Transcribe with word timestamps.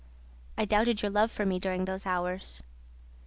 "I 0.57 0.65
doubted 0.65 1.03
your 1.03 1.11
love 1.11 1.29
for 1.29 1.45
me, 1.45 1.59
during 1.59 1.85
those 1.85 2.07
hours." 2.07 2.63